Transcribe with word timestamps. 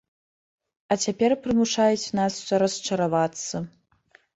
А 0.95 0.97
цяпер 1.03 1.31
прымушаюць 1.45 2.13
нас 2.23 2.33
расчаравацца. 2.67 3.67